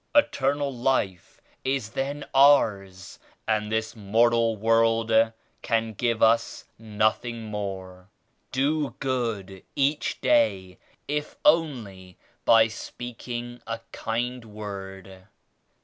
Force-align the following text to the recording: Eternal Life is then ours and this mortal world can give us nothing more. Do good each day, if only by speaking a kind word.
Eternal 0.15 0.73
Life 0.73 1.39
is 1.63 1.91
then 1.91 2.25
ours 2.33 3.19
and 3.47 3.71
this 3.71 3.95
mortal 3.95 4.57
world 4.57 5.11
can 5.61 5.93
give 5.93 6.23
us 6.23 6.65
nothing 6.79 7.43
more. 7.43 8.09
Do 8.51 8.95
good 8.97 9.61
each 9.75 10.19
day, 10.19 10.79
if 11.07 11.35
only 11.45 12.17
by 12.45 12.67
speaking 12.67 13.61
a 13.67 13.79
kind 13.91 14.43
word. 14.43 15.27